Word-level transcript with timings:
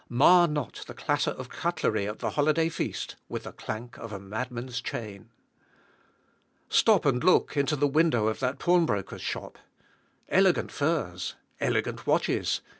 Mar 0.09 0.47
not 0.47 0.81
the 0.87 0.95
clatter 0.95 1.29
of 1.29 1.49
cutlery 1.49 2.07
at 2.07 2.17
the 2.17 2.31
holiday 2.31 2.69
feast 2.69 3.17
with 3.29 3.43
the 3.43 3.51
clank 3.51 3.99
of 3.99 4.11
a 4.11 4.19
madman's 4.19 4.81
chain! 4.81 5.29
Stop 6.69 7.05
and 7.05 7.23
look 7.23 7.55
into 7.55 7.75
the 7.75 7.85
window 7.85 8.25
of 8.25 8.39
that 8.39 8.57
pawnbroker's 8.57 9.21
shop. 9.21 9.59
Elegant 10.27 10.71
furs. 10.71 11.35
Elegant 11.59 12.07
watches. 12.07 12.61